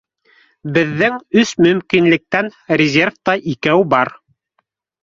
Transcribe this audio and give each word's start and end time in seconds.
Беҙҙең 0.77 1.19
өс 1.41 1.51
мөмкинлектән 1.65 2.51
резервта 2.83 3.39
икәү 3.55 3.89
бар 3.97 4.15